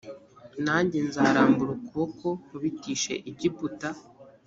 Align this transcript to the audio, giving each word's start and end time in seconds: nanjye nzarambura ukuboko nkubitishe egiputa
nanjye 0.65 0.97
nzarambura 1.07 1.71
ukuboko 1.77 2.27
nkubitishe 2.43 3.13
egiputa 3.29 3.89